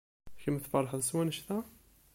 Kemm 0.41 0.57
tfeṛḥeḍ 0.59 1.01
s 1.03 1.11
wanect-a? 1.15 1.59